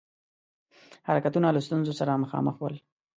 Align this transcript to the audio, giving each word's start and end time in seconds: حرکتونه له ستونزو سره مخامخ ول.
حرکتونه 1.07 1.47
له 1.55 1.61
ستونزو 1.65 1.91
سره 1.99 2.21
مخامخ 2.23 2.55
ول. 2.59 2.75